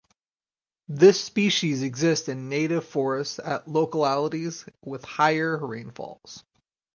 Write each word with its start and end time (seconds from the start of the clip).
This 0.87 1.23
species 1.23 1.83
exists 1.83 2.27
in 2.27 2.49
native 2.49 2.85
forests 2.87 3.37
at 3.37 3.67
localities 3.67 4.65
with 4.83 5.05
higher 5.05 5.55
rainfalls. 5.63 6.43